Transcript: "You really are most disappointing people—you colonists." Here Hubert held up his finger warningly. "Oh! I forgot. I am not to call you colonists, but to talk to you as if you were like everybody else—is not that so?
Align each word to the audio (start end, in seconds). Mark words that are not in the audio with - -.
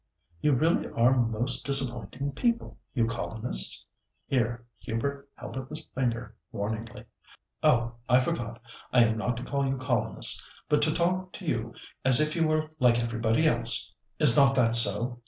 "You 0.41 0.53
really 0.53 0.89
are 0.93 1.15
most 1.15 1.63
disappointing 1.63 2.31
people—you 2.31 3.05
colonists." 3.05 3.85
Here 4.25 4.65
Hubert 4.79 5.29
held 5.35 5.57
up 5.57 5.69
his 5.69 5.85
finger 5.93 6.35
warningly. 6.51 7.05
"Oh! 7.61 7.93
I 8.09 8.19
forgot. 8.19 8.63
I 8.91 9.03
am 9.03 9.15
not 9.19 9.37
to 9.37 9.43
call 9.43 9.67
you 9.67 9.77
colonists, 9.77 10.43
but 10.67 10.81
to 10.81 10.91
talk 10.91 11.33
to 11.33 11.45
you 11.45 11.75
as 12.03 12.19
if 12.19 12.35
you 12.35 12.47
were 12.47 12.71
like 12.79 12.99
everybody 12.99 13.45
else—is 13.45 14.35
not 14.35 14.55
that 14.55 14.75
so? 14.75 15.19